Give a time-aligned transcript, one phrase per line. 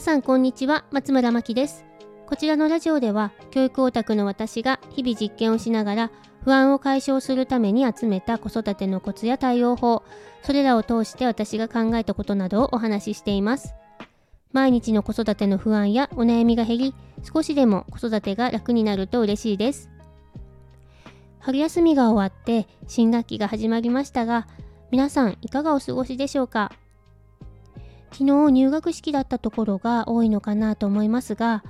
[0.00, 1.84] 皆さんこんにちは松村真希です。
[2.26, 6.10] こちらのラジオでは教育オタクの私が日々実験をしながら
[6.42, 10.02] 不安を解消するために集めた子育てのコツや対応法
[10.42, 13.74] それらを通して私が考えたことなどをお話ししています。
[14.52, 19.90] 毎日の子育ての不安やお悩みが減り少しでも子育てが楽になると嬉しいです。
[21.40, 24.48] 春休みが終わって新学期が始まりましたが
[24.90, 26.72] 皆さんいかがお過ごしでしょうか？
[28.12, 31.62] 昨日入学式だったところが多いのかなと思いますが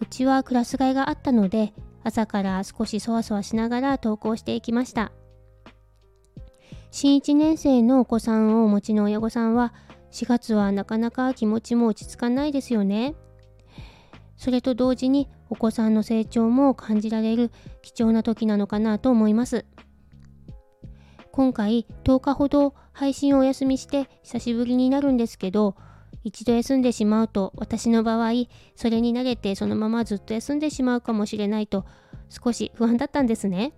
[0.00, 1.72] うちはクラス替えがあったので
[2.04, 5.10] 朝から少しそわそわしながら登校していきました。
[6.92, 9.74] 新1年生のお子さんをお持ちの親御さんは
[10.12, 13.14] 4月はなかなか気持ちも落ち着かないですよね。
[14.36, 17.50] それと同時にお子さんの成長も感じられる
[17.82, 19.66] 貴重な時なのかなと思います。
[21.36, 25.76] 今回10日ほど配信をお休みして久しぶりになるんですけど
[26.24, 31.84] 一度休んでしまうと私の場合それに慣れてそのままずっと休んでしまうかもしれないと
[32.30, 33.74] 少し不安だったんですね。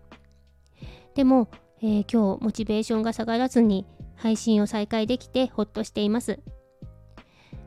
[1.17, 1.49] でも、
[1.83, 6.39] えー、今日モチベーションが下がらずに配信を再開できてほっとしています。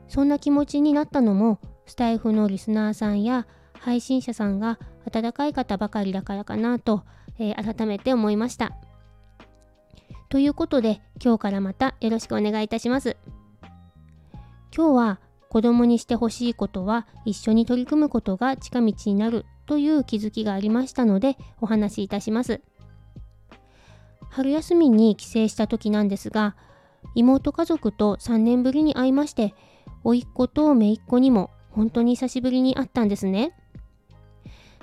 [0.08, 3.46] そんな気持ちになったのもスタイフのリスナーさんや
[3.78, 7.04] 配信者さんが温かい方ばかりだからかなと、
[7.38, 8.72] えー、改めて思いました。
[10.32, 13.18] ということで今日からまたよろしくお願いいたします。
[14.74, 22.62] 今日は子供にしてほしいことは一緒に取り組むことが近道になるという気づきがありましたのでお話しいたします。
[24.30, 26.56] 春休みに帰省した時なんですが
[27.14, 29.54] 妹家族と3年ぶりに会いまして
[30.02, 33.54] 甥っ子と姪っ子にも本当に久しぶりに会ったんですね。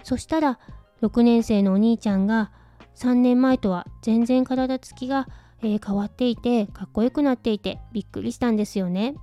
[0.03, 0.59] そしたら
[1.01, 2.51] 6年生のお兄ちゃんが
[2.99, 5.27] 3年前とは全然体つきが、
[5.61, 9.15] えー、変わっていてかっこよくなっていてびっくりしたんですよね。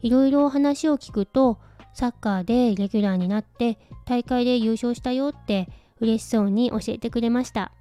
[0.00, 1.58] いろいろ話を聞くと
[1.94, 5.68] サッカーでレギュラーになって大会で優勝したよって
[6.00, 7.72] 嬉しそうに教えてくれました。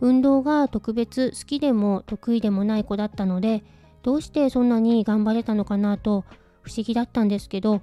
[0.00, 3.62] 運動が特別好きでも得意でもない子だったので
[4.02, 6.24] どうしてそんなに頑張れたのかなと
[6.62, 7.82] 不思議だったんですけど、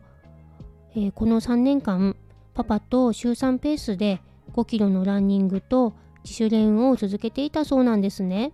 [0.96, 2.16] えー、この3年間
[2.56, 4.20] パパと週3ペースで
[4.58, 8.54] 5キロのランニングと自主練を続けていたそうなんですね。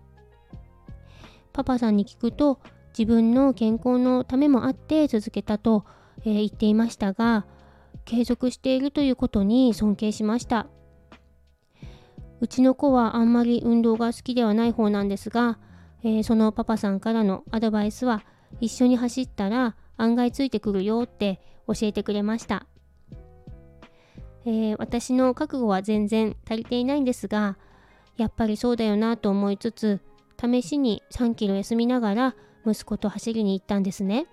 [1.54, 2.60] パパさんに聞くと
[2.98, 5.86] 自分の健康のためもあって続けたと、
[6.26, 7.46] えー、言っていましたが
[8.06, 10.68] 継続しているということに尊敬しました。
[12.42, 15.58] うちの子はあんまり運動が好きではない方なんですが、
[16.04, 18.26] えー、そのパパさんからのアドバイスは
[18.60, 22.68] 一緒に走ったら案外ついてくるよって教えてくれました、
[24.46, 27.58] えー、私の覚悟は全然足りていないんですが
[28.18, 30.02] やっぱりそうだよなと思いつつ
[30.40, 34.28] 試しに3キロ休みながら息子と走りに行ったんですね、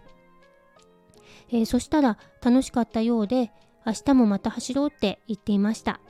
[1.51, 3.53] えー、そしたら楽しかったようで
[3.87, 6.01] 明日もまた走ろうって言っていました。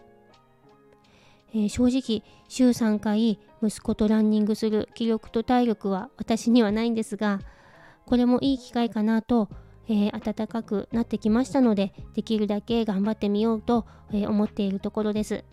[1.52, 7.40] えー、正直週3回息子とランニングする気力と体力は私にはないんですが
[8.06, 9.48] これもいい機会かなと、
[9.90, 15.44] えー、暖かくなってきましたのでできるだけ頑張ってみようと、えー、思っているところです。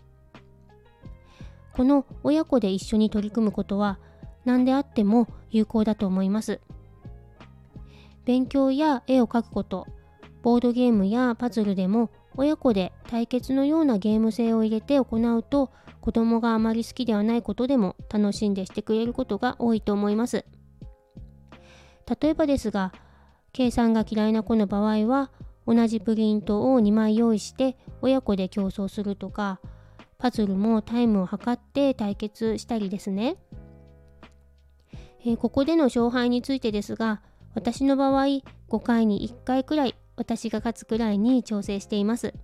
[1.72, 3.98] この親子で一緒に取り組むことは
[4.44, 6.60] 何であっても有効だと思います。
[8.24, 9.86] 勉強や絵を描くこと
[10.42, 20.44] ボードゲームやパズルでも親子で対決のようなゲーム性を入れて行うと子供があまり好きではないことでも楽しんでしてくれることが多いと思います。
[22.20, 22.92] 例えばですが
[23.52, 25.30] 計算が嫌いな子の場合は
[25.66, 29.60] 同じプリントを2枚用意して親子で競争するとか
[30.18, 33.36] パズルもタイムを測って対決したりですね、
[35.24, 37.20] えー、ここでの勝敗についてですが
[37.54, 38.42] 私の場合5
[38.82, 42.34] 回に1回くらい私が勝つくらいに調整しています。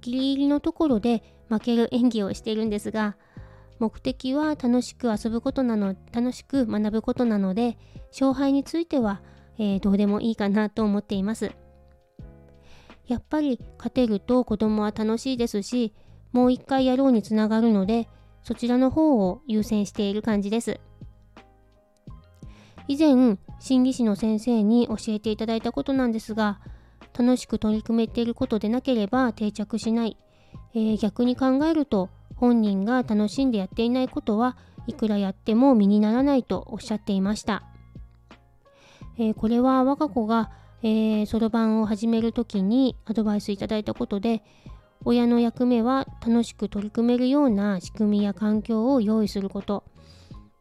[0.00, 3.16] ギリギリのところで負ける演技をしているんですが、
[3.78, 7.78] 目的は楽しく遊ぶことなの、楽しく学ぶことなので、
[8.10, 9.22] 勝敗については、
[9.58, 11.52] えー、どうでもいいかなと思っています。
[13.06, 15.94] やっぱり勝てると子供は楽しいですし、
[16.32, 18.08] もう一回やろうにつながるので、
[18.42, 20.80] そちらの方を優先している感じです。
[22.88, 26.60] 以前心理師の先生に教えていただいたことなんですが
[27.18, 30.16] 楽しく取り組めていることでなければ定着しない、
[30.74, 34.56] えー、逆に考えると本人が楽しんでやっていないことは
[34.86, 37.64] いくらやっても身にならないとおっしゃっていました、
[39.18, 40.50] えー、これは我が子が
[41.26, 44.42] そろばんを始める時にアドバイスいただいたことで
[45.04, 49.84] 親の役目は楽しく取り組めるような仕組みや環境を用意すること。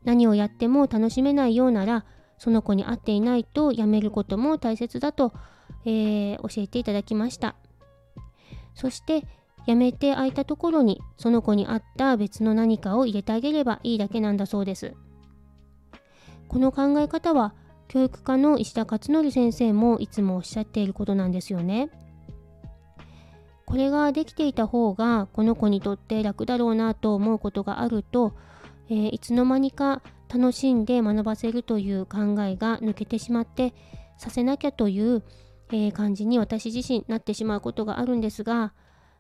[0.03, 2.05] 何をやっても楽しめないようなら
[2.37, 5.33] その子に合っていないとやめることも大切だと、
[5.83, 7.55] えー、教えていただきました。
[8.75, 9.25] そして
[9.65, 14.93] やめて空いたところにその子に合った別の何かを入れてあげればいいだけなんだそうです。
[16.47, 17.55] この考え方は
[17.87, 21.89] 教育科の石田勝則先生もいつもおっしゃっていることなんですよね。
[23.65, 28.35] これができていた方がこの子にとって楽だろうなと思うことがあると、
[28.89, 30.03] えー、いつの間にか
[30.33, 33.73] 楽しんで学ばせるという考えが抜けてしまって
[34.17, 35.23] させなきゃという、
[35.71, 38.73] えー、感じに私自身なってしまうことがあるんですが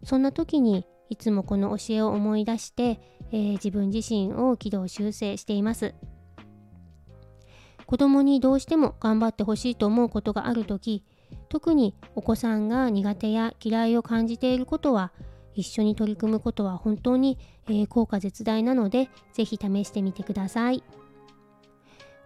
[0.03, 2.99] そんな時にいつもこの教えを思い出して、
[3.31, 5.93] えー、自分自身を軌道修正しています。
[7.85, 11.03] 子供にどうしても頑張ってほしいと思うことがある時
[11.49, 15.11] 特にお子さんが苦手や嫌いを感じていることは
[15.53, 17.37] 一緒に取り組むことは本当に、
[17.67, 20.83] えー、効果絶大なので是非試してみてください。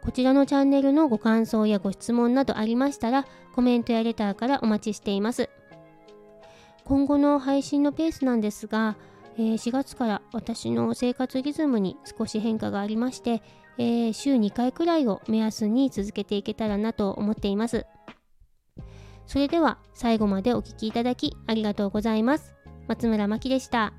[0.01, 5.50] こちらのチャンネルのご感想やご質問などありましたらコメントやレターからお待ちしています。
[6.85, 8.97] 今後の配信のペースなんですが、
[9.38, 13.44] えー、4月から私の生活リズムに少し変化がありまして、
[13.80, 17.86] えー、週2回くらいを目安に続けていけたらなと思っています。
[19.26, 22.56] それでは最後までお聴きいただきありがとうございます。
[22.88, 23.94] 松村真希でした。